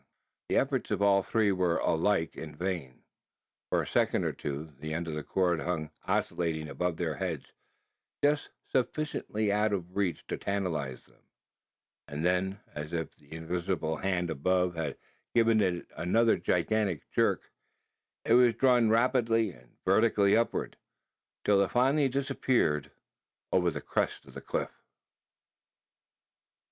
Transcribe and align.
The 0.49 0.57
efforts 0.57 0.89
of 0.89 1.03
all 1.03 1.21
three 1.21 1.51
were 1.51 1.77
alike 1.77 2.33
vain. 2.33 3.03
For 3.69 3.83
a 3.83 3.87
second 3.87 4.23
or 4.25 4.31
two, 4.33 4.73
the 4.79 4.95
end 4.95 5.07
of 5.07 5.13
the 5.13 5.21
cord 5.21 5.59
hung 5.59 5.91
oscillating 6.07 6.67
above 6.69 6.97
their 6.97 7.17
heads 7.17 7.51
just 8.23 8.49
sufficiently 8.71 9.51
out 9.51 9.73
of 9.73 9.95
reach 9.95 10.25
to 10.25 10.37
tantalise 10.37 11.05
them; 11.05 11.21
and 12.07 12.25
then, 12.25 12.61
as 12.73 12.93
if 12.93 13.13
the 13.15 13.31
invisible 13.31 13.97
hand 13.97 14.31
above 14.31 14.73
had 14.73 14.97
given 15.35 15.61
it 15.61 15.85
another 15.95 16.35
gigantic 16.35 17.07
jerk, 17.11 17.51
it 18.25 18.33
was 18.33 18.55
drawn 18.55 18.89
rapidly 18.89 19.51
and 19.51 19.77
vertically 19.85 20.35
upward, 20.35 20.77
till 21.45 21.61
it 21.61 21.69
finally 21.69 22.09
disappeared 22.09 22.89
over 23.51 23.69
the 23.69 23.81
crest 23.81 24.25
of 24.25 24.33
the 24.33 24.41
cliff! 24.41 24.71